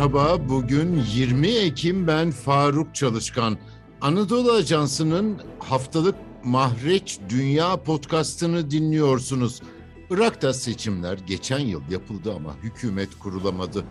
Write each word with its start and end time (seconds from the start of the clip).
Merhaba, 0.00 0.48
bugün 0.48 1.02
20 1.14 1.48
Ekim 1.48 2.06
ben 2.06 2.30
Faruk 2.30 2.94
Çalışkan. 2.94 3.58
Anadolu 4.00 4.52
Ajansı'nın 4.52 5.38
haftalık 5.58 6.14
Mahreç 6.44 7.18
Dünya 7.28 7.76
podcastını 7.76 8.70
dinliyorsunuz. 8.70 9.62
Irak'ta 10.10 10.52
seçimler 10.52 11.18
geçen 11.26 11.58
yıl 11.58 11.82
yapıldı 11.90 12.34
ama 12.36 12.56
hükümet 12.62 13.18
kurulamadı. 13.18 13.84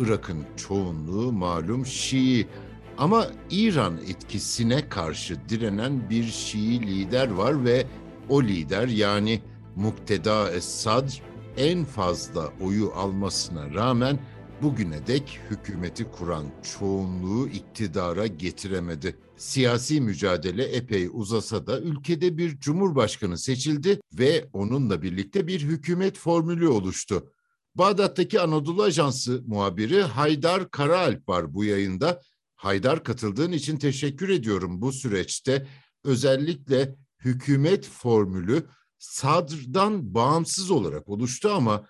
Irak'ın 0.00 0.44
çoğunluğu 0.56 1.32
malum 1.32 1.86
Şii 1.86 2.46
ama 2.98 3.26
İran 3.50 3.98
etkisine 4.08 4.88
karşı 4.88 5.36
direnen 5.48 6.10
bir 6.10 6.24
Şii 6.24 6.80
lider 6.80 7.30
var 7.30 7.64
ve 7.64 7.86
o 8.28 8.42
lider 8.42 8.88
yani 8.88 9.42
Mukteda 9.76 10.50
Es-Sadr 10.50 11.22
en 11.56 11.84
fazla 11.84 12.48
oyu 12.60 12.92
almasına 12.96 13.74
rağmen 13.74 14.18
bugüne 14.62 15.06
dek 15.06 15.40
hükümeti 15.50 16.10
kuran 16.10 16.46
çoğunluğu 16.62 17.48
iktidara 17.48 18.26
getiremedi. 18.26 19.16
Siyasi 19.36 20.00
mücadele 20.00 20.64
epey 20.64 21.08
uzasa 21.12 21.66
da 21.66 21.80
ülkede 21.80 22.38
bir 22.38 22.58
cumhurbaşkanı 22.58 23.38
seçildi 23.38 24.00
ve 24.12 24.48
onunla 24.52 25.02
birlikte 25.02 25.46
bir 25.46 25.60
hükümet 25.60 26.18
formülü 26.18 26.68
oluştu. 26.68 27.32
Bağdat'taki 27.74 28.40
Anadolu 28.40 28.82
Ajansı 28.82 29.42
muhabiri 29.46 30.02
Haydar 30.02 30.70
Karaalp 30.70 31.28
var 31.28 31.54
bu 31.54 31.64
yayında. 31.64 32.20
Haydar 32.56 33.04
katıldığın 33.04 33.52
için 33.52 33.76
teşekkür 33.76 34.28
ediyorum 34.28 34.82
bu 34.82 34.92
süreçte. 34.92 35.66
Özellikle 36.04 36.96
hükümet 37.24 37.88
formülü 37.88 38.66
Sadr'dan 38.98 40.14
bağımsız 40.14 40.70
olarak 40.70 41.08
oluştu 41.08 41.50
ama 41.50 41.86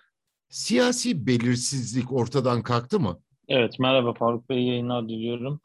Siyasi 0.51 1.27
belirsizlik 1.27 2.13
ortadan 2.13 2.63
kalktı 2.63 2.99
mı? 2.99 3.19
Evet, 3.47 3.79
merhaba 3.79 4.13
Faruk 4.13 4.49
Bey, 4.49 4.63
yayınlar 4.63 5.09
diliyorum. 5.09 5.61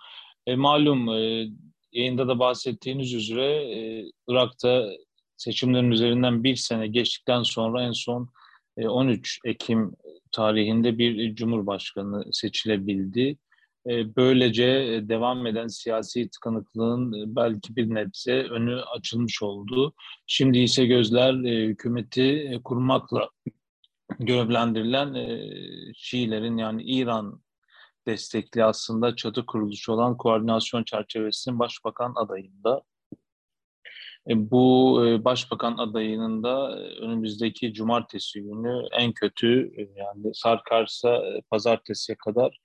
E, 0.46 0.56
malum 0.56 1.08
e, 1.08 1.48
yayında 1.92 2.28
da 2.28 2.38
bahsettiğiniz 2.38 3.14
üzere 3.14 3.46
e, 3.46 4.04
Irak'ta 4.28 4.88
seçimlerin 5.36 5.90
üzerinden 5.90 6.44
bir 6.44 6.56
sene 6.56 6.86
geçtikten 6.86 7.42
sonra 7.42 7.82
en 7.82 7.92
son 7.92 8.30
e, 8.76 8.88
13 8.88 9.40
Ekim 9.44 9.96
tarihinde 10.32 10.98
bir 10.98 11.34
cumhurbaşkanı 11.34 12.24
seçilebildi. 12.32 13.38
E, 13.86 14.16
böylece 14.16 14.64
devam 15.02 15.46
eden 15.46 15.66
siyasi 15.66 16.30
tıkanıklığın 16.30 17.36
belki 17.36 17.76
bir 17.76 17.94
nebze 17.94 18.42
önü 18.42 18.80
açılmış 18.80 19.42
oldu. 19.42 19.94
Şimdi 20.26 20.58
ise 20.58 20.86
gözler 20.86 21.44
e, 21.44 21.66
hükümeti 21.66 22.60
kurmakla 22.64 23.28
görevlendirilen 24.18 25.14
e, 25.14 25.40
Şiilerin 25.94 26.56
yani 26.56 26.82
İran 26.82 27.40
destekli 28.06 28.64
aslında 28.64 29.16
çatı 29.16 29.46
kuruluşu 29.46 29.92
olan 29.92 30.16
koordinasyon 30.16 30.84
çerçevesinin 30.84 31.58
başbakan 31.58 32.12
adayında. 32.16 32.82
E, 34.30 34.50
bu 34.50 35.06
e, 35.06 35.24
başbakan 35.24 35.76
adayının 35.78 36.42
da 36.42 36.80
e, 36.80 36.82
önümüzdeki 37.00 37.72
cumartesi 37.72 38.42
günü 38.42 38.88
en 38.92 39.12
kötü 39.12 39.72
e, 39.76 39.80
yani 39.96 40.34
sarkarsa 40.34 41.16
e, 41.16 41.42
pazartesiye 41.50 42.16
kadar 42.16 42.58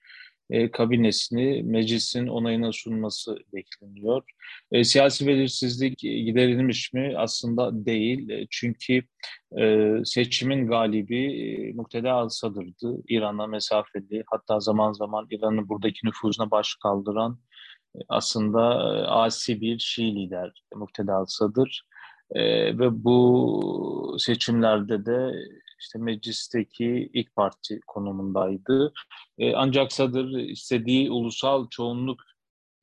e, 0.52 0.71
kabinesini 0.71 1.63
meclisin 1.63 2.27
onayına 2.27 2.71
sunması 2.71 3.38
bekleniyor. 3.53 4.23
E, 4.71 4.83
siyasi 4.83 5.27
belirsizlik 5.27 5.99
giderilmiş 5.99 6.94
mi? 6.94 7.13
Aslında 7.17 7.85
değil. 7.85 8.30
E, 8.30 8.47
çünkü 8.49 9.03
e, 9.59 9.91
seçimin 10.05 10.67
galibi 10.67 11.23
e, 11.25 11.73
Mukteda 11.73 12.11
Al-Sadr'dı. 12.11 13.02
İran'a 13.07 13.47
mesafeli, 13.47 14.23
hatta 14.27 14.59
zaman 14.59 14.94
zaman 14.94 15.27
İran'ın 15.29 15.69
buradaki 15.69 16.07
nüfuzuna 16.07 16.52
baş 16.52 16.75
kaldıran 16.83 17.39
e, 17.95 18.00
aslında 18.09 18.73
e, 18.73 19.01
asi 19.07 19.62
bir 19.62 19.79
Şii 19.79 20.16
lider 20.16 20.63
Mukteda 20.75 21.13
Al-Sadr. 21.13 21.81
E, 22.31 22.41
ve 22.79 23.03
bu 23.03 24.16
seçimlerde 24.19 25.06
de 25.06 25.31
işte 25.81 26.00
meclisteki 26.00 27.09
ilk 27.14 27.36
parti 27.36 27.80
konumundaydı. 27.88 28.94
E, 29.38 29.56
ancak 29.56 29.92
Sadır 29.92 30.40
istediği 30.40 31.12
ulusal 31.12 31.69
çoğunluk 31.69 32.22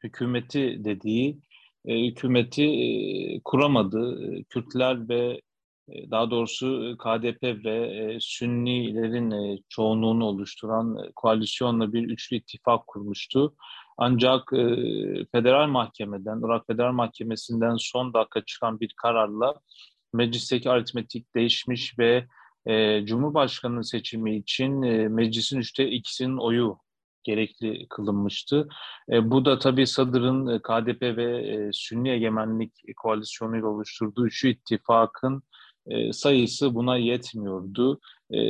hükümeti 0.02 0.84
dediği 0.84 1.38
e, 1.84 2.06
hükümeti 2.06 2.64
e, 2.64 3.40
kuramadı. 3.44 4.18
Kürtler 4.48 5.08
ve 5.08 5.40
e, 5.88 6.10
daha 6.10 6.30
doğrusu 6.30 6.96
KDP 6.98 7.64
ve 7.64 7.86
e, 7.86 8.18
Sünnilerin 8.20 9.30
e, 9.30 9.58
çoğunluğunu 9.68 10.24
oluşturan 10.24 10.96
e, 10.98 11.12
koalisyonla 11.16 11.92
bir 11.92 12.02
üçlü 12.02 12.36
ittifak 12.36 12.86
kurmuştu. 12.86 13.54
Ancak 13.98 14.52
e, 14.52 14.66
federal 15.32 15.68
mahkemeden, 15.68 16.40
Irak 16.46 16.66
Federal 16.66 16.92
Mahkemesi'nden 16.92 17.76
son 17.78 18.14
dakika 18.14 18.44
çıkan 18.44 18.80
bir 18.80 18.94
kararla 19.02 19.54
meclisteki 20.12 20.70
aritmetik 20.70 21.34
değişmiş 21.34 21.98
ve 21.98 22.26
e, 22.68 23.04
Cumhurbaşkanı 23.06 23.84
seçimi 23.84 24.36
için 24.36 24.82
e, 24.82 25.08
meclisin 25.08 25.58
üçte 25.58 25.90
ikisinin 25.90 26.36
oyu 26.36 26.78
gerekli 27.24 27.86
kılınmıştı. 27.88 28.68
E, 29.12 29.30
bu 29.30 29.44
da 29.44 29.58
tabii 29.58 29.86
Sadır'ın 29.86 30.46
e, 30.46 30.58
KDP 30.58 31.02
ve 31.02 31.48
e, 31.48 31.70
Sünni 31.72 32.10
Egemenlik 32.10 32.72
koalisyonuyla 32.96 33.68
oluşturduğu 33.68 34.26
üçü 34.26 34.48
ittifakın 34.48 35.42
e, 35.86 36.12
sayısı 36.12 36.74
buna 36.74 36.96
yetmiyordu. 36.96 38.00
E, 38.30 38.40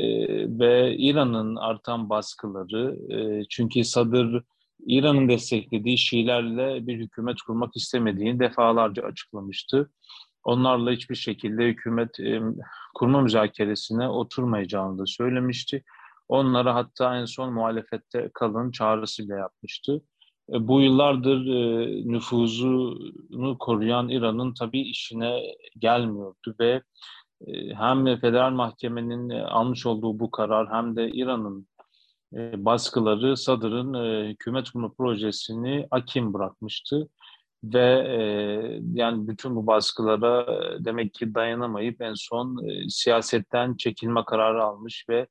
ve 0.59 0.97
İran'ın 0.97 1.57
artan 1.57 2.11
baskıları, 2.11 3.13
e, 3.15 3.45
çünkü 3.51 3.85
Sadır 3.85 4.45
İran'ın 4.87 5.29
desteklediği 5.29 5.99
Şiilerle 5.99 6.87
bir 6.87 6.99
hükümet 6.99 7.43
kurmak 7.43 7.77
istemediğini 7.77 8.41
defalarca 8.41 9.03
açıklamıştı 9.03 9.91
onlarla 10.49 10.91
hiçbir 10.91 11.15
şekilde 11.15 11.67
hükümet 11.67 12.21
e, 12.21 12.41
kurma 12.95 13.21
müzakeresine 13.21 14.09
oturmayacağını 14.09 14.99
da 14.99 15.07
söylemişti. 15.07 15.85
Onlara 16.29 16.75
hatta 16.75 17.17
en 17.17 17.25
son 17.25 17.53
muhalefette 17.53 18.31
kalın 18.35 18.71
çağrısı 18.71 19.25
bile 19.25 19.35
yapmıştı. 19.35 20.03
E, 20.53 20.69
bu 20.69 20.81
yıllardır 20.81 21.47
e, 21.47 21.87
nüfuzunu 22.13 23.59
koruyan 23.59 24.09
İran'ın 24.09 24.55
tabii 24.55 24.81
işine 24.81 25.43
gelmiyordu 25.79 26.55
ve 26.61 26.83
e, 27.47 27.75
hem 27.75 28.05
federal 28.05 28.51
mahkemenin 28.51 29.31
almış 29.31 29.87
olduğu 29.87 30.21
bu 30.21 30.31
karar 30.31 30.73
hem 30.73 30.97
de 30.97 31.11
İran'ın 31.11 31.69
baskıları 32.65 33.37
Sadr'ın 33.37 33.95
e, 33.95 34.29
hükümet 34.29 34.71
kurma 34.71 34.93
projesini 34.93 35.87
akim 35.91 36.35
bırakmıştı 36.35 37.09
ve 37.65 38.07
e, 38.09 38.21
yani 38.95 39.29
bütün 39.29 39.57
bu 39.57 39.67
baskılara 39.67 40.47
demek 40.85 41.15
ki 41.15 41.35
dayanamayıp 41.35 42.01
en 42.01 42.15
son 42.15 42.69
e, 42.69 42.89
siyasetten 42.89 43.75
çekilme 43.75 44.25
kararı 44.25 44.65
almış 44.65 45.07
ve 45.09 45.27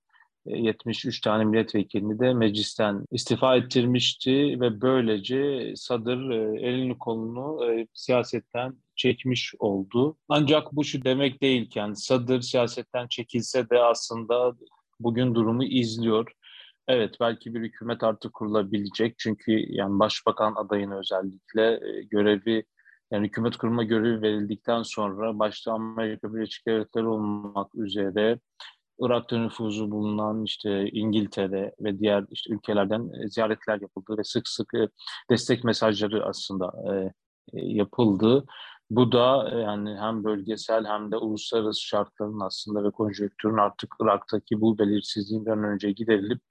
e, 0.46 0.58
73 0.58 1.22
tane 1.22 1.46
milletvekilini 1.46 2.20
de 2.20 2.34
meclisten 2.34 3.06
istifa 3.12 3.56
ettirmişti 3.56 4.32
ve 4.62 4.82
böylece 4.82 5.74
Sadır 5.76 6.30
elini 6.58 6.98
kolunu 6.98 7.60
siyasetten 7.94 8.74
çekmiş 8.96 9.54
oldu. 9.60 10.18
Ancak 10.30 10.76
bu 10.76 10.84
şu 10.84 11.04
demek 11.04 11.42
değilken 11.42 11.94
Sadır 11.94 12.42
siyasetten 12.42 13.08
çekilse 13.08 13.70
de 13.70 13.80
aslında 13.80 14.56
bugün 15.00 15.36
durumu 15.36 15.64
izliyor 15.64 16.32
Evet 16.88 17.16
belki 17.20 17.53
bir 17.53 17.62
hükümet 17.62 18.03
artık 18.03 18.34
kurulabilecek 18.34 19.16
çünkü 19.20 19.52
yani 19.52 20.00
başbakan 20.00 20.56
adayını 20.56 21.00
özellikle 21.00 21.90
e, 21.90 22.03
görevi 22.03 22.64
yani 23.12 23.28
hükümet 23.28 23.58
kurma 23.58 23.84
görevi 23.84 24.22
verildikten 24.22 24.84
sonra 24.84 25.40
başta 25.40 25.74
Amerika 25.74 26.34
Birleşik 26.34 26.68
Devletleri 26.68 27.06
olmak 27.08 27.75
üzere 27.75 28.40
Irak'ta 29.00 29.38
nüfuzu 29.38 29.92
bulunan 29.92 30.44
işte 30.44 30.89
İngiltere 30.89 31.75
ve 31.80 32.00
diğer 32.00 32.25
işte 32.31 32.54
ülkelerden 32.54 33.10
e, 33.24 33.28
ziyaretler 33.30 33.81
yapıldı 33.81 34.18
ve 34.18 34.24
sık 34.24 34.48
sık 34.48 34.74
e, 34.75 34.89
destek 35.30 35.63
mesajları 35.63 36.25
aslında 36.25 36.74
yapıldı. 37.54 38.45
Bu 38.89 39.12
da 39.12 39.50
yani 39.60 39.98
hem 40.00 40.24
bölgesel 40.24 40.86
hem 40.86 41.12
de 41.12 41.18
uluslararası 41.18 41.81
şartların 41.81 42.39
aslında 42.39 42.84
ve 42.84 42.92
konjonktürün 42.92 43.57
artık 43.57 43.95
Irak'taki 44.01 44.62
bu 44.62 44.78
belirsizliğinden 44.78 45.63
önce 45.63 45.92
giderilip 45.92 46.42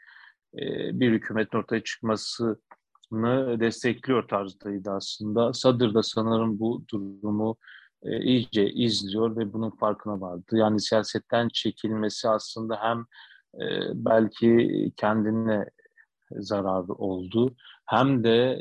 bir 0.92 1.12
hükümetin 1.12 1.58
ortaya 1.58 1.82
çıkmasını 1.82 3.60
destekliyor 3.60 4.28
tarzdaydı 4.28 4.90
aslında. 4.90 5.52
Sadır 5.52 5.94
da 5.94 6.02
sanırım 6.02 6.58
bu 6.58 6.84
durumu 6.90 7.56
e, 8.02 8.20
iyice 8.20 8.70
izliyor 8.70 9.36
ve 9.36 9.52
bunun 9.52 9.70
farkına 9.70 10.20
vardı. 10.20 10.56
Yani 10.56 10.80
siyasetten 10.80 11.48
çekilmesi 11.52 12.28
aslında 12.28 12.78
hem 12.82 13.00
e, 13.62 13.66
belki 13.94 14.92
kendine 14.96 15.66
zararı 16.30 16.92
oldu 16.92 17.54
hem 17.86 18.24
de 18.24 18.58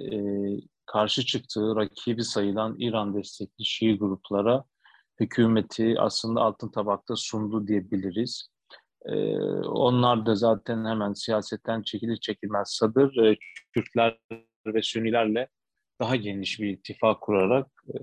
karşı 0.85 1.25
çıktığı 1.25 1.75
rakibi 1.75 2.23
sayılan 2.23 2.75
İran 2.79 3.15
destekli 3.15 3.65
Şii 3.65 3.97
gruplara 3.97 4.63
hükümeti 5.19 5.95
aslında 5.99 6.41
altın 6.41 6.69
tabakta 6.69 7.15
sundu 7.15 7.67
diyebiliriz. 7.67 8.49
E, 9.05 9.15
onlar 9.65 10.25
da 10.25 10.35
zaten 10.35 10.85
hemen 10.85 11.13
siyasetten 11.13 11.81
çekilir 11.81 12.17
çekilmez 12.17 12.69
Sadır 12.69 13.17
e, 13.17 13.37
Kürtler 13.73 14.19
ve 14.65 14.81
Sünnilerle 14.81 15.47
daha 16.01 16.15
geniş 16.15 16.59
bir 16.59 16.69
ittifak 16.69 17.21
kurarak 17.21 17.67
e, 17.87 17.97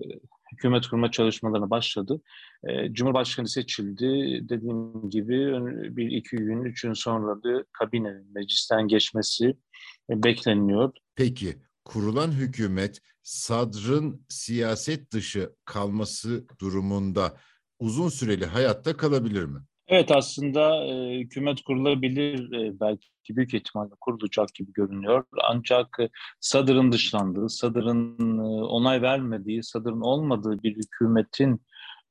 hükümet 0.52 0.86
kurma 0.86 1.10
çalışmalarına 1.10 1.70
başladı. 1.70 2.20
E, 2.68 2.92
Cumhurbaşkanı 2.92 3.48
seçildi. 3.48 4.40
Dediğim 4.48 5.10
gibi 5.10 5.52
bir 5.96 6.10
iki 6.10 6.36
gün, 6.36 6.64
üç 6.64 6.82
gün 6.82 6.92
sonra 6.92 7.42
da 7.42 7.64
kabinenin 7.72 8.32
meclisten 8.34 8.88
geçmesi 8.88 9.56
e, 10.10 10.22
bekleniyor. 10.22 10.92
Peki 11.16 11.54
kurulan 11.84 12.32
hükümet 12.32 13.00
Sadr'ın 13.22 14.26
siyaset 14.28 15.12
dışı 15.12 15.52
kalması 15.64 16.44
durumunda 16.60 17.36
uzun 17.78 18.08
süreli 18.08 18.46
hayatta 18.46 18.96
kalabilir 18.96 19.44
mi? 19.44 19.58
Evet 19.88 20.10
aslında 20.10 20.84
e, 20.84 21.18
hükümet 21.18 21.62
kurulabilir 21.62 22.52
e, 22.52 22.80
belki 22.80 23.06
büyük 23.30 23.54
ihtimalle 23.54 23.90
kurulacak 24.00 24.54
gibi 24.54 24.72
görünüyor. 24.72 25.24
Ancak 25.50 25.96
e, 26.00 26.08
Sadr'ın 26.40 26.92
dışlandığı, 26.92 27.48
Sadr'ın 27.48 28.38
e, 28.38 28.64
onay 28.64 29.02
vermediği, 29.02 29.62
Sadr'ın 29.62 30.00
olmadığı 30.00 30.62
bir 30.62 30.76
hükümetin 30.76 31.62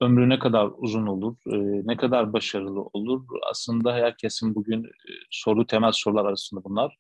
ömrü 0.02 0.30
ne 0.30 0.40
kadar 0.40 0.70
uzun 0.78 1.08
olur, 1.08 1.36
e, 1.48 1.88
ne 1.88 1.98
kadar 1.98 2.34
başarılı 2.34 2.82
olur? 2.82 3.26
Aslında 3.52 3.94
herkesin 3.94 4.56
bugün 4.56 4.84
e, 4.84 5.12
soru 5.30 5.68
temel 5.68 5.92
sorular 5.92 6.26
arasında 6.26 6.64
bunlar. 6.64 6.98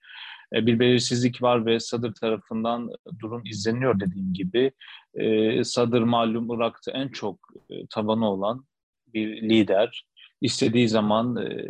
E, 0.55 0.65
bir 0.65 0.79
belirsizlik 0.79 1.41
var 1.41 1.65
ve 1.65 1.79
Sadır 1.79 2.13
tarafından 2.13 2.89
durum 3.19 3.41
izleniyor 3.45 3.99
dediğim 3.99 4.33
gibi. 4.33 4.71
E, 5.13 5.63
Sadır 5.63 6.01
malum 6.01 6.55
Irak'ta 6.55 6.91
en 6.91 7.07
çok 7.07 7.39
e, 7.69 7.87
tabanı 7.87 8.31
olan 8.31 8.65
bir 9.13 9.41
lider 9.41 10.05
istediği 10.41 10.89
zaman 10.89 11.35
e, 11.35 11.67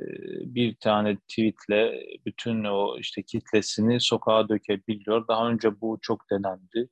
bir 0.55 0.75
tane 0.75 1.17
tweetle 1.17 2.05
bütün 2.25 2.63
o 2.63 2.97
işte 2.99 3.23
kitlesini 3.23 3.99
sokağa 4.01 4.49
dökebiliyor. 4.49 5.27
Daha 5.27 5.49
önce 5.49 5.81
bu 5.81 5.99
çok 6.01 6.31
denendi. 6.31 6.89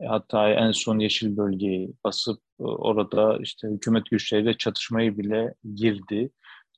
E, 0.00 0.06
hatta 0.06 0.50
en 0.50 0.72
son 0.72 0.98
Yeşil 0.98 1.36
Bölgeyi 1.36 1.92
basıp 2.04 2.40
e, 2.60 2.62
orada 2.62 3.38
işte 3.42 3.68
hükümet 3.68 4.06
güçleriyle 4.10 4.54
çatışmayı 4.54 5.18
bile 5.18 5.54
girdi. 5.74 6.30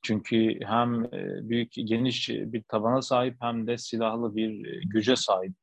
Çünkü 0.03 0.59
hem 0.65 1.11
büyük 1.49 1.73
geniş 1.73 2.29
bir 2.29 2.63
tabana 2.63 3.01
sahip 3.01 3.35
hem 3.41 3.67
de 3.67 3.77
silahlı 3.77 4.35
bir 4.35 4.81
güce 4.81 5.15
sahip 5.15 5.53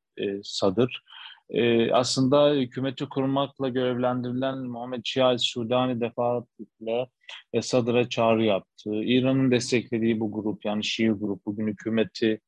Sadır. 0.43 1.03
E, 1.51 1.93
aslında 1.93 2.51
hükümeti 2.51 3.09
kurmakla 3.09 3.69
görevlendirilen 3.69 4.59
Muhammed 4.59 5.01
Şia 5.05 5.39
Sudani 5.39 6.01
defaatle 6.01 7.09
Esad'a 7.53 8.09
çağrı 8.09 8.45
yaptı. 8.45 8.91
İran'ın 8.95 9.51
desteklediği 9.51 10.21
bu 10.21 10.33
grup 10.33 10.65
yani 10.65 10.85
Şii 10.85 11.09
grup 11.09 11.47
bugün 11.47 11.67
hükümeti 11.67 12.41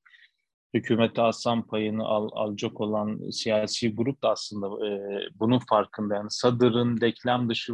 hükümete 0.74 1.22
aslan 1.22 1.66
payını 1.66 2.04
al, 2.04 2.28
alacak 2.32 2.80
olan 2.80 3.30
siyasi 3.30 3.94
grup 3.94 4.22
da 4.22 4.30
aslında 4.30 4.86
e, 4.86 4.90
bunun 5.34 5.58
farkında. 5.58 6.14
Yani 6.14 6.30
Sadr'ın 6.30 7.00
deklem 7.00 7.48
dışı 7.48 7.72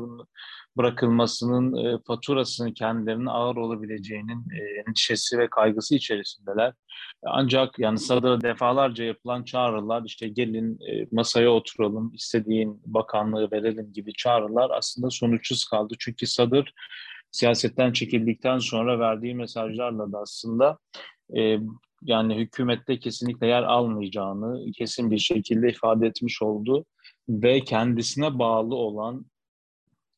bırakılmasının 0.76 1.76
e, 1.84 1.98
faturasının 2.06 2.72
kendilerine 2.72 3.30
ağır 3.30 3.56
olabileceğinin 3.56 4.44
e, 4.50 4.80
endişesi 4.88 5.38
ve 5.38 5.50
kaygısı 5.50 5.94
içerisindeler. 5.94 6.72
Ancak 7.22 7.78
yani 7.78 7.98
Sadr'a 7.98 8.40
defalarca 8.40 9.04
yapılan 9.04 9.44
çağrılar 9.44 10.02
işte 10.06 10.28
gelin 10.28 10.78
e, 10.80 11.06
masaya 11.12 11.50
oturalım, 11.50 12.14
istediğin 12.14 12.82
bakanlığı 12.86 13.50
verelim 13.50 13.92
gibi 13.92 14.12
çağrılar 14.12 14.70
aslında 14.70 15.10
sonuçsuz 15.10 15.64
kaldı. 15.64 15.94
Çünkü 15.98 16.26
Sadr 16.26 16.72
siyasetten 17.30 17.92
çekildikten 17.92 18.58
sonra 18.58 18.98
verdiği 18.98 19.34
mesajlarla 19.34 20.12
da 20.12 20.18
aslında 20.18 20.78
e, 21.36 21.58
yani 22.02 22.36
hükümette 22.36 22.98
kesinlikle 22.98 23.46
yer 23.46 23.62
almayacağını 23.62 24.72
kesin 24.72 25.10
bir 25.10 25.18
şekilde 25.18 25.68
ifade 25.68 26.06
etmiş 26.06 26.42
oldu 26.42 26.84
ve 27.28 27.60
kendisine 27.60 28.38
bağlı 28.38 28.74
olan 28.74 29.26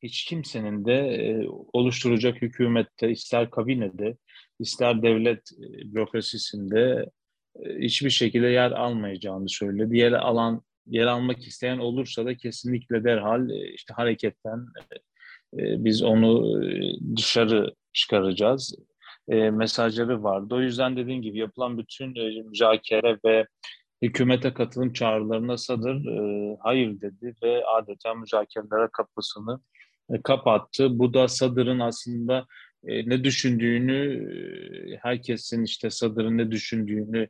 hiç 0.03 0.25
kimsenin 0.25 0.85
de 0.85 0.95
e, 0.95 1.47
oluşturacak 1.73 2.43
hükümette 2.43 3.11
ister 3.11 3.51
kabinede 3.51 4.17
ister 4.59 5.03
devlet 5.03 5.39
e, 5.39 5.95
bürokrasisinde 5.95 7.11
e, 7.65 7.79
hiçbir 7.79 8.11
şekilde 8.11 8.47
yer 8.47 8.71
almayacağını 8.71 9.49
söyledi. 9.49 9.97
Yer 9.97 10.13
alan 10.13 10.63
yer 10.87 11.07
almak 11.07 11.47
isteyen 11.47 11.79
olursa 11.79 12.27
da 12.27 12.37
kesinlikle 12.37 13.05
derhal 13.05 13.51
e, 13.51 13.73
işte 13.75 13.95
hareketten 13.95 14.67
biz 15.53 16.03
onu 16.03 16.61
dışarı 17.17 17.75
çıkaracağız 17.93 18.75
e, 19.29 19.51
mesajları 19.51 20.23
vardı. 20.23 20.55
O 20.55 20.61
yüzden 20.61 20.97
dediğim 20.97 21.23
gibi 21.23 21.39
yapılan 21.39 21.79
bütün 21.79 22.15
e, 22.15 22.43
müzakere 22.43 23.19
ve 23.25 23.47
hükümete 24.03 24.55
katılım 24.55 24.93
çağrılarına 24.93 25.57
Sadır 25.57 26.07
e, 26.07 26.57
hayır 26.61 27.01
dedi 27.01 27.35
ve 27.43 27.67
adeta 27.67 28.15
müzakerelere 28.15 28.89
kapısını 28.93 29.61
e, 30.11 30.23
kapattı. 30.23 30.99
Bu 30.99 31.15
da 31.15 31.29
Sadır'ın 31.29 31.81
aslında 31.81 32.47
e, 32.87 33.09
ne 33.09 33.25
düşündüğünü, 33.25 34.29
e, 34.93 34.97
herkesin 35.03 35.65
işte 35.65 35.91
Sadır'ın 35.91 36.39
ne 36.39 36.51
düşündüğünü 36.51 37.29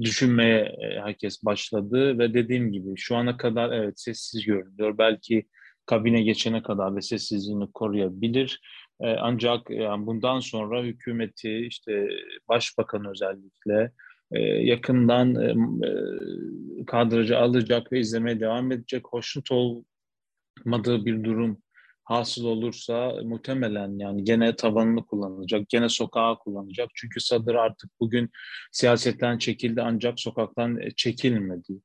düşünmeye 0.00 0.60
e, 0.60 1.00
herkes 1.00 1.44
başladı 1.44 2.18
ve 2.18 2.34
dediğim 2.34 2.72
gibi 2.72 2.96
şu 2.96 3.16
ana 3.16 3.36
kadar 3.36 3.72
evet 3.72 4.00
sessiz 4.00 4.44
görünüyor. 4.44 4.98
Belki 4.98 5.46
kabine 5.86 6.22
geçene 6.22 6.62
kadar 6.62 6.96
da 6.96 7.00
sessizliğini 7.00 7.72
koruyabilir. 7.72 8.60
E, 9.00 9.16
ancak 9.16 9.70
yani 9.70 10.06
bundan 10.06 10.40
sonra 10.40 10.82
hükümeti 10.82 11.66
işte 11.66 12.08
başbakan 12.48 13.04
özellikle 13.04 13.92
e, 14.32 14.40
yakından 14.42 15.34
e, 15.34 15.50
e, 15.88 16.84
kadrajı 16.86 17.38
alacak 17.38 17.92
ve 17.92 18.00
izlemeye 18.00 18.40
devam 18.40 18.72
edecek. 18.72 19.02
Hoşnut 19.10 19.48
olmadığı 19.50 21.04
bir 21.04 21.24
durum 21.24 21.62
hasıl 22.04 22.44
olursa 22.44 23.12
muhtemelen 23.24 23.98
yani 23.98 24.24
gene 24.24 24.56
tabanını 24.56 25.06
kullanacak, 25.06 25.68
gene 25.68 25.88
sokağa 25.88 26.38
kullanacak. 26.38 26.90
Çünkü 26.94 27.20
Sadır 27.20 27.54
artık 27.54 27.90
bugün 28.00 28.30
siyasetten 28.72 29.38
çekildi 29.38 29.82
ancak 29.82 30.20
sokaktan 30.20 30.80
çekilmedi. 30.96 31.80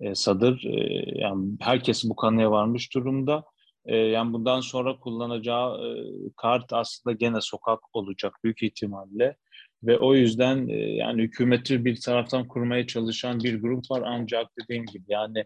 E, 0.00 0.14
Sadır 0.14 0.64
e, 0.64 1.04
yani 1.20 1.56
herkes 1.60 2.04
bu 2.04 2.16
kanıya 2.16 2.50
varmış 2.50 2.94
durumda. 2.94 3.44
E, 3.86 3.96
yani 3.96 4.32
bundan 4.32 4.60
sonra 4.60 4.98
kullanacağı 4.98 5.86
e, 5.86 5.90
kart 6.36 6.72
aslında 6.72 7.14
gene 7.16 7.40
sokak 7.40 7.80
olacak 7.92 8.34
büyük 8.44 8.62
ihtimalle. 8.62 9.36
Ve 9.82 9.98
o 9.98 10.14
yüzden 10.14 10.68
e, 10.68 10.74
yani 10.74 11.22
hükümeti 11.22 11.84
bir 11.84 12.00
taraftan 12.00 12.48
kurmaya 12.48 12.86
çalışan 12.86 13.40
bir 13.40 13.60
grup 13.62 13.90
var 13.90 14.02
ancak 14.06 14.46
dediğim 14.62 14.86
gibi 14.86 15.04
yani 15.08 15.44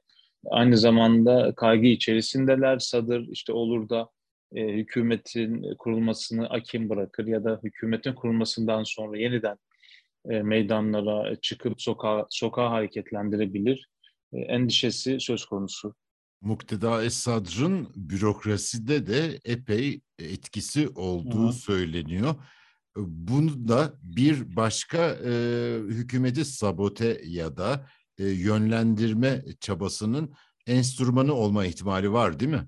aynı 0.50 0.76
zamanda 0.76 1.54
kaygı 1.54 1.86
içerisindeler. 1.86 2.78
Sadır 2.78 3.28
işte 3.28 3.52
olur 3.52 3.88
da 3.88 4.08
e, 4.54 4.62
hükümetin 4.62 5.74
kurulmasını 5.78 6.50
akim 6.50 6.88
bırakır 6.88 7.26
ya 7.26 7.44
da 7.44 7.60
hükümetin 7.64 8.12
kurulmasından 8.12 8.84
sonra 8.84 9.18
yeniden 9.18 9.56
e, 10.30 10.42
meydanlara 10.42 11.36
çıkıp 11.36 11.82
sokağa, 11.82 12.26
sokağa 12.30 12.70
hareketlendirebilir. 12.70 13.88
E, 14.32 14.38
endişesi 14.38 15.20
söz 15.20 15.44
konusu. 15.44 15.94
Mukteda 16.40 17.04
Esadr'ın 17.04 17.92
bürokraside 17.96 19.06
de 19.06 19.40
epey 19.44 20.00
etkisi 20.18 20.88
olduğu 20.88 21.48
Hı. 21.48 21.52
söyleniyor. 21.52 22.34
Bunu 22.96 23.68
da 23.68 23.94
bir 24.02 24.56
başka 24.56 24.98
e, 25.08 25.30
hükümeti 25.88 26.44
sabote 26.44 27.20
ya 27.24 27.56
da 27.56 27.88
e, 28.18 28.24
yönlendirme 28.24 29.44
çabasının 29.60 30.34
enstrümanı 30.66 31.32
olma 31.32 31.66
ihtimali 31.66 32.12
var 32.12 32.40
değil 32.40 32.50
mi? 32.50 32.66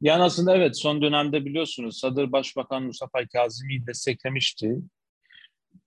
Yani 0.00 0.22
aslında 0.22 0.56
evet 0.56 0.78
son 0.78 1.02
dönemde 1.02 1.44
biliyorsunuz 1.44 1.98
Sadır 1.98 2.32
Başbakan 2.32 2.82
Mustafa 2.82 3.26
Kazimi'yi 3.26 3.86
desteklemişti. 3.86 4.76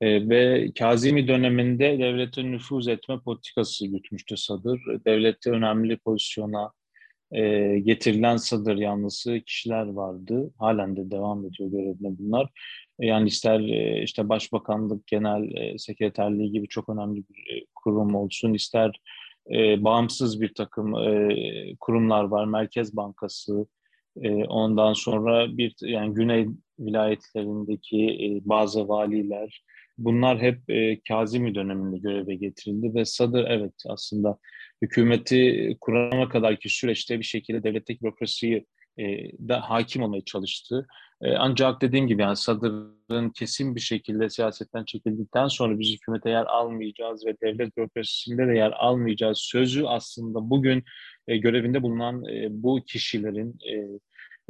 E, 0.01 0.29
ve 0.29 0.71
Kazimi 0.79 1.27
döneminde 1.27 1.99
devlete 1.99 2.43
nüfuz 2.43 2.87
etme 2.87 3.19
politikası 3.19 3.87
gütmüştü 3.87 4.37
Sadır. 4.37 4.81
Devlette 5.05 5.51
önemli 5.51 5.97
pozisyona 5.97 6.71
e, 7.31 7.79
getirilen 7.79 8.37
Sadır 8.37 8.75
yanlısı 8.75 9.41
kişiler 9.45 9.85
vardı. 9.85 10.51
Halen 10.57 10.95
de 10.95 11.11
devam 11.11 11.45
ediyor 11.45 11.71
görevine 11.71 12.17
bunlar. 12.19 12.49
E, 12.99 13.05
yani 13.05 13.27
ister 13.27 13.59
e, 13.59 14.03
işte 14.03 14.29
Başbakanlık 14.29 15.07
Genel 15.07 15.55
e, 15.55 15.77
Sekreterliği 15.77 16.51
gibi 16.51 16.67
çok 16.67 16.89
önemli 16.89 17.23
bir 17.29 17.65
kurum 17.75 18.15
olsun, 18.15 18.53
ister 18.53 19.01
bağımsız 19.77 20.41
bir 20.41 20.53
takım 20.53 20.93
kurumlar 21.79 22.23
var. 22.23 22.45
Merkez 22.45 22.95
Bankası, 22.95 23.67
ondan 24.47 24.93
sonra 24.93 25.57
bir 25.57 25.75
yani 25.81 26.13
Güney 26.13 26.47
vilayetlerindeki 26.79 28.41
bazı 28.45 28.87
valiler, 28.87 29.63
Bunlar 29.99 30.41
hep 30.41 30.69
e, 30.69 30.99
Kazimi 31.07 31.55
döneminde 31.55 31.97
göreve 31.97 32.35
getirildi 32.35 32.95
ve 32.95 33.05
Sadır 33.05 33.45
evet 33.47 33.73
aslında 33.87 34.37
hükümeti 34.81 35.77
kurana 35.81 36.29
kadarki 36.29 36.69
süreçte 36.69 37.19
bir 37.19 37.23
şekilde 37.23 37.63
devletteki 37.63 38.01
bürokrasiyi 38.01 38.65
e, 38.97 39.03
da 39.47 39.69
hakim 39.69 40.03
olmaya 40.03 40.25
çalıştı. 40.25 40.87
E, 41.21 41.35
ancak 41.35 41.81
dediğim 41.81 42.07
gibi 42.07 42.21
yani 42.21 42.35
Sadır 42.35 42.99
Sağdır'ın 43.09 43.29
kesin 43.29 43.75
bir 43.75 43.79
şekilde 43.79 44.29
siyasetten 44.29 44.85
çekildikten 44.85 45.47
sonra 45.47 45.79
biz 45.79 45.93
hükümete 45.93 46.29
yer 46.29 46.45
almayacağız 46.45 47.25
ve 47.25 47.35
devlet 47.43 47.77
bürokrasisinde 47.77 48.47
de 48.47 48.53
yer 48.53 48.71
almayacağız 48.71 49.37
sözü 49.37 49.83
aslında 49.85 50.49
bugün 50.49 50.83
e, 51.27 51.37
görevinde 51.37 51.83
bulunan 51.83 52.25
e, 52.25 52.47
bu 52.49 52.79
kişilerin, 52.87 53.59
e, 53.69 53.73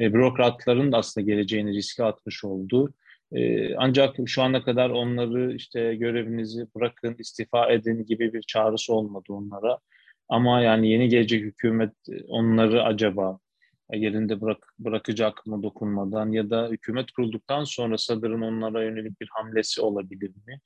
e, 0.06 0.14
bürokratların 0.14 0.92
da 0.92 0.98
aslında 0.98 1.26
geleceğini 1.26 1.74
riske 1.74 2.04
atmış 2.04 2.44
oldu. 2.44 2.94
E, 3.34 3.76
ancak 3.76 4.16
şu 4.26 4.42
ana 4.42 4.64
kadar 4.64 4.90
onları 4.90 5.56
işte 5.56 5.96
görevinizi 5.96 6.68
bırakın, 6.76 7.16
istifa 7.20 7.72
edin 7.72 8.06
gibi 8.06 8.34
bir 8.34 8.42
çağrısı 8.42 8.94
olmadı 8.94 9.26
onlara. 9.30 9.80
Ama 10.30 10.62
yani 10.62 10.90
yeni 10.90 11.10
gelecek 11.10 11.42
hükümet 11.44 11.94
e, 12.10 12.24
onları 12.28 12.84
acaba 12.84 13.40
yerinde 13.94 14.42
bırak, 14.42 14.74
bırakacak 14.80 15.46
mı 15.46 15.64
dokunmadan 15.64 16.32
ya 16.32 16.50
da 16.50 16.68
hükümet 16.68 17.12
kurulduktan 17.12 17.64
sonra 17.64 17.98
Sadır'ın 17.98 18.42
onlara 18.42 18.84
yönelik 18.84 19.22
bir 19.22 19.28
hamlesi 19.32 19.82
olabilir 19.82 20.32
mi? 20.48 20.60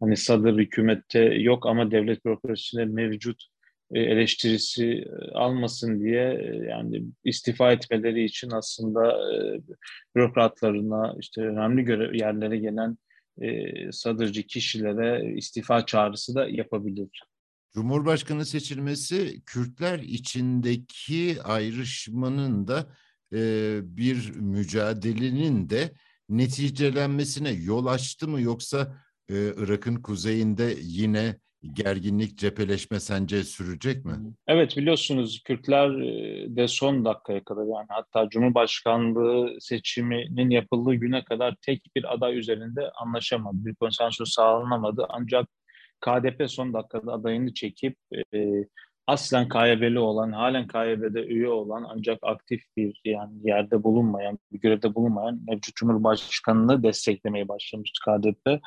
Hani 0.00 0.16
Sadır 0.16 0.58
hükümette 0.58 1.20
yok 1.20 1.66
ama 1.66 1.90
devlet 1.90 2.24
bürokrasisinde 2.24 2.84
mevcut 2.84 3.46
eleştirisi 3.94 4.86
e, 4.86 5.30
almasın 5.34 6.00
diye 6.00 6.22
e, 6.22 6.56
yani 6.70 7.02
istifa 7.24 7.72
etmeleri 7.72 8.24
için 8.24 8.50
aslında 8.50 9.18
bürokratlarına 10.16 11.14
işte 11.20 11.40
önemli 11.40 11.82
görev 11.82 12.14
yerlere 12.14 12.58
gelen 12.58 12.98
sadırcı 13.92 14.42
kişilere 14.42 15.34
istifa 15.34 15.86
çağrısı 15.86 16.34
da 16.34 16.48
yapabilir. 16.48 17.22
Cumhurbaşkanı 17.74 18.44
seçilmesi 18.44 19.42
Kürtler 19.46 19.98
içindeki 19.98 21.42
ayrışmanın 21.44 22.68
da 22.68 22.86
e, 23.32 23.80
bir 23.82 24.36
mücadelenin 24.36 25.70
de 25.70 25.92
neticelenmesine 26.28 27.50
yol 27.50 27.86
açtı 27.86 28.28
mı 28.28 28.40
yoksa 28.40 29.02
e, 29.28 29.34
Irak'ın 29.56 29.96
kuzeyinde 29.96 30.76
yine 30.80 31.38
gerginlik, 31.74 32.38
cepheleşme 32.38 33.00
sence 33.00 33.44
sürecek 33.44 34.04
mi? 34.04 34.12
Evet 34.46 34.76
biliyorsunuz 34.76 35.42
Kürtler 35.44 35.90
de 36.56 36.68
son 36.68 37.04
dakikaya 37.04 37.44
kadar 37.44 37.62
yani 37.62 37.86
hatta 37.88 38.28
Cumhurbaşkanlığı 38.28 39.56
seçiminin 39.60 40.50
yapıldığı 40.50 40.94
güne 40.94 41.24
kadar 41.24 41.54
tek 41.62 41.82
bir 41.96 42.14
aday 42.14 42.38
üzerinde 42.38 42.90
anlaşamadı. 42.90 43.56
Bir 43.64 43.74
konsensus 43.74 44.34
sağlanamadı 44.34 45.06
ancak 45.08 45.46
KDP 46.00 46.50
son 46.50 46.72
dakikada 46.72 47.12
adayını 47.12 47.54
çekip 47.54 47.96
e, 48.34 48.38
aslen 49.06 49.48
KYB'li 49.48 49.98
olan, 49.98 50.32
halen 50.32 50.66
KYB'de 50.66 51.20
üye 51.24 51.48
olan 51.48 51.86
ancak 51.88 52.18
aktif 52.22 52.62
bir 52.76 53.00
yani 53.04 53.32
yerde 53.44 53.82
bulunmayan, 53.82 54.38
bir 54.52 54.60
görevde 54.60 54.94
bulunmayan 54.94 55.40
mevcut 55.48 55.76
Cumhurbaşkanı'nı 55.76 56.82
desteklemeye 56.82 57.48
başlamıştı 57.48 58.00
KDP. 58.04 58.60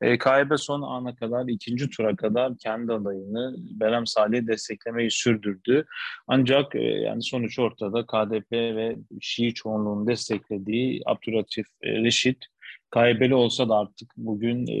E, 0.00 0.18
KYB 0.18 0.52
son 0.56 0.82
ana 0.82 1.14
kadar, 1.14 1.48
ikinci 1.48 1.90
tura 1.90 2.16
kadar 2.16 2.58
kendi 2.58 2.92
adayını 2.92 3.54
Berem 3.58 4.06
Salih'i 4.06 4.46
desteklemeyi 4.46 5.10
sürdürdü. 5.10 5.84
Ancak 6.26 6.74
e, 6.74 6.82
yani 6.82 7.22
sonuç 7.22 7.58
ortada 7.58 8.06
KDP 8.06 8.52
ve 8.52 8.96
Şii 9.20 9.54
çoğunluğunu 9.54 10.06
desteklediği 10.06 11.02
Abdülhatif 11.06 11.66
e, 11.82 11.92
Reşit 11.92 12.51
KYB'li 12.94 13.34
olsa 13.34 13.68
da 13.68 13.76
artık 13.76 14.12
bugün 14.16 14.66
e, 14.66 14.74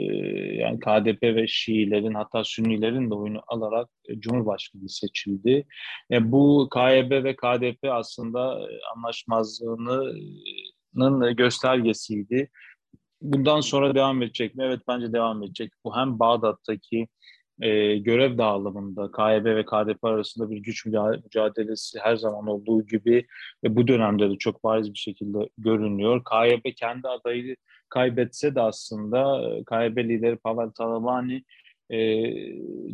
yani 0.54 0.80
KDP 0.80 1.22
ve 1.22 1.46
Şiilerin 1.48 2.14
hatta 2.14 2.44
Sünnilerin 2.44 3.10
de 3.10 3.14
oyunu 3.14 3.40
alarak 3.46 3.88
e, 4.08 4.20
Cumhurbaşkanı 4.20 4.88
seçildi. 4.88 5.66
E, 6.10 6.32
bu 6.32 6.68
KYB 6.74 7.24
ve 7.24 7.36
KDP 7.36 7.84
aslında 7.90 8.70
e, 8.70 8.78
anlaşmazlığının 8.96 11.36
göstergesiydi. 11.36 12.50
Bundan 13.22 13.60
sonra 13.60 13.94
devam 13.94 14.22
edecek 14.22 14.54
mi? 14.54 14.64
Evet 14.64 14.80
bence 14.88 15.12
devam 15.12 15.42
edecek. 15.42 15.72
Bu 15.84 15.96
hem 15.96 16.18
Bağdat'taki 16.18 17.08
e, 17.62 17.98
görev 17.98 18.38
dağılımında 18.38 19.10
KYB 19.10 19.44
ve 19.44 19.64
KDP 19.64 20.04
arasında 20.04 20.50
bir 20.50 20.56
güç 20.56 20.86
mücadelesi 20.86 21.98
her 21.98 22.16
zaman 22.16 22.46
olduğu 22.46 22.86
gibi 22.86 23.26
ve 23.64 23.76
bu 23.76 23.88
dönemde 23.88 24.30
de 24.30 24.38
çok 24.38 24.64
bariz 24.64 24.92
bir 24.92 24.98
şekilde 24.98 25.38
görünüyor. 25.58 26.22
KYB 26.24 26.74
kendi 26.76 27.08
adayı 27.08 27.56
kaybetse 27.88 28.54
de 28.54 28.60
aslında 28.60 29.42
e, 29.48 29.64
KYB 29.64 29.98
lideri 29.98 30.36
Pavel 30.36 30.70
Talabani 30.70 31.44
e, 31.90 32.24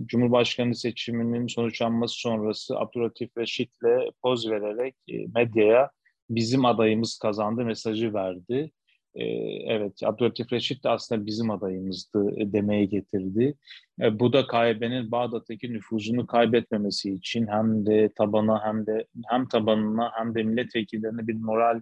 Cumhurbaşkanı 0.06 0.74
seçiminin 0.74 1.46
sonuçlanması 1.46 2.14
sonrası 2.14 2.78
Abdülhatif 2.78 3.38
Reşit'le 3.38 4.12
poz 4.22 4.50
vererek 4.50 4.94
e, 5.08 5.26
medyaya 5.34 5.90
bizim 6.30 6.64
adayımız 6.64 7.18
kazandı 7.18 7.64
mesajı 7.64 8.14
verdi. 8.14 8.70
Ee, 9.14 9.24
evet 9.66 10.02
Abdülhatif 10.02 10.52
Reşit 10.52 10.84
de 10.84 10.88
aslında 10.88 11.26
bizim 11.26 11.50
adayımızdı 11.50 12.40
e, 12.40 12.52
demeye 12.52 12.84
getirdi. 12.84 13.54
E, 14.00 14.20
bu 14.20 14.32
da 14.32 14.46
KYB'nin 14.46 15.10
Bağdat'taki 15.10 15.72
nüfuzunu 15.72 16.26
kaybetmemesi 16.26 17.12
için 17.12 17.46
hem 17.46 17.86
de 17.86 18.10
tabana 18.16 18.64
hem 18.64 18.86
de 18.86 19.06
hem 19.28 19.48
tabanına 19.48 20.10
hem 20.14 20.34
de 20.34 20.42
milletvekillerine 20.42 21.26
bir 21.26 21.34
moral 21.34 21.80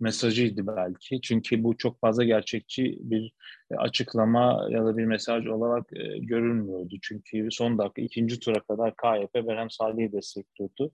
mesajıydı 0.00 0.66
belki. 0.66 1.20
Çünkü 1.20 1.64
bu 1.64 1.76
çok 1.76 2.00
fazla 2.00 2.24
gerçekçi 2.24 2.98
bir 3.00 3.32
e, 3.70 3.74
açıklama 3.74 4.68
ya 4.70 4.84
da 4.84 4.96
bir 4.96 5.04
mesaj 5.04 5.46
olarak 5.46 5.88
görünmüyordu. 6.20 6.94
Çünkü 7.02 7.48
son 7.50 7.78
dakika 7.78 8.02
ikinci 8.02 8.40
tura 8.40 8.60
kadar 8.60 8.94
KYP 8.96 9.34
Berhem 9.34 9.70
Salih'i 9.70 10.12
destekliyordu. 10.12 10.90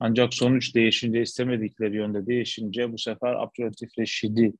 Ancak 0.00 0.34
sonuç 0.34 0.74
değişince 0.74 1.22
istemedikleri 1.22 1.96
yönde 1.96 2.26
değişince 2.26 2.92
bu 2.92 2.98
sefer 2.98 3.34
Abdülhatif 3.34 3.98
Reşid'i 3.98 4.46
e, 4.46 4.52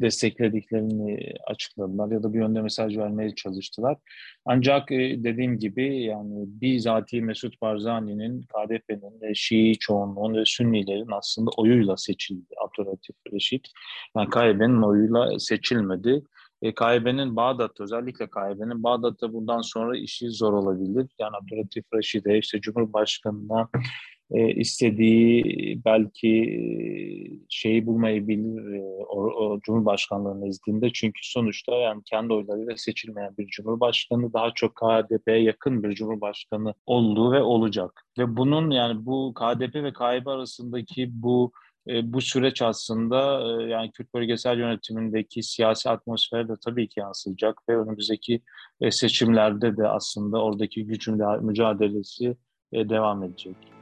desteklediklerini 0.00 1.34
açıkladılar 1.46 2.10
ya 2.12 2.22
da 2.22 2.32
bir 2.32 2.38
yönde 2.38 2.62
mesaj 2.62 2.98
vermeye 2.98 3.34
çalıştılar. 3.34 3.96
Ancak 4.44 4.90
dediğim 4.90 5.58
gibi 5.58 6.02
yani 6.02 6.44
bizatihi 6.46 7.22
Mesut 7.22 7.62
Barzani'nin, 7.62 8.42
KDP'nin 8.42 9.20
ve 9.20 9.34
Şii 9.34 9.78
çoğunluğun 9.78 10.34
ve 10.34 10.44
Sünnilerin 10.44 11.12
aslında 11.12 11.50
oyuyla 11.56 11.96
seçildi 11.96 12.54
Abdülhatif 12.64 13.16
Reşit. 13.32 13.68
Yani 14.16 14.30
KYB'nin 14.30 14.82
oyuyla 14.82 15.38
seçilmedi. 15.38 16.22
E, 16.62 16.74
KYB'nin 16.74 17.36
Bağdat'ta 17.36 17.84
özellikle 17.84 18.26
KYB'nin 18.26 18.82
Bağdat'ta 18.82 19.32
bundan 19.32 19.60
sonra 19.60 19.98
işi 19.98 20.30
zor 20.30 20.52
olabilir. 20.52 21.06
Yani 21.18 21.36
Abdülhatif 21.36 21.84
Reşit'e 21.94 22.38
işte 22.38 22.60
Cumhurbaşkanı'na 22.60 23.68
e, 24.30 24.54
istediği 24.54 25.44
belki 25.84 26.28
e, 26.28 26.60
şeyi 27.48 27.86
bulmayabilir 27.86 28.74
e, 28.74 28.82
o, 29.08 29.22
o 29.22 29.60
Cumhurbaşkanlığı 29.60 30.40
nezdinde. 30.40 30.92
Çünkü 30.92 31.20
sonuçta 31.22 31.74
yani 31.74 32.02
kendi 32.04 32.32
oylarıyla 32.32 32.76
seçilmeyen 32.76 33.36
bir 33.38 33.46
Cumhurbaşkanı 33.46 34.32
daha 34.32 34.50
çok 34.54 34.76
KDP'ye 34.76 35.42
yakın 35.42 35.82
bir 35.82 35.94
Cumhurbaşkanı 35.94 36.74
olduğu 36.86 37.32
ve 37.32 37.42
olacak. 37.42 38.04
Ve 38.18 38.36
bunun 38.36 38.70
yani 38.70 39.06
bu 39.06 39.34
KDP 39.34 39.74
ve 39.74 39.92
KYB 39.92 40.26
arasındaki 40.26 41.22
bu 41.22 41.52
e, 41.88 42.12
bu 42.12 42.20
süreç 42.20 42.62
aslında 42.62 43.40
e, 43.62 43.68
yani 43.68 43.90
Kürt 43.90 44.14
bölgesel 44.14 44.58
yönetimindeki 44.58 45.42
siyasi 45.42 45.90
atmosfere 45.90 46.48
de 46.48 46.52
tabii 46.64 46.88
ki 46.88 47.00
yansıyacak 47.00 47.62
ve 47.68 47.78
önümüzdeki 47.78 48.42
e, 48.80 48.90
seçimlerde 48.90 49.76
de 49.76 49.88
aslında 49.88 50.42
oradaki 50.42 50.86
güç 50.86 51.08
mücadelesi 51.40 52.36
e, 52.72 52.88
devam 52.88 53.22
edecek. 53.22 53.75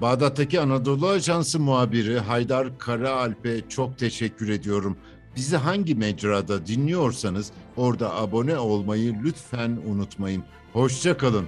Bağdat'taki 0.00 0.60
Anadolu 0.60 1.08
Ajansı 1.08 1.60
muhabiri 1.60 2.18
Haydar 2.18 2.78
Karaalp'e 2.78 3.68
çok 3.68 3.98
teşekkür 3.98 4.48
ediyorum. 4.48 4.96
Bizi 5.36 5.56
hangi 5.56 5.94
mecrada 5.94 6.66
dinliyorsanız 6.66 7.52
orada 7.76 8.14
abone 8.14 8.58
olmayı 8.58 9.16
lütfen 9.24 9.78
unutmayın. 9.86 10.44
Hoşça 10.72 11.16
kalın. 11.16 11.46